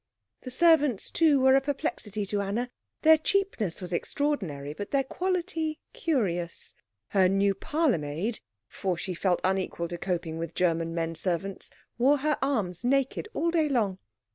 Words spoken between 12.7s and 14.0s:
naked all day long.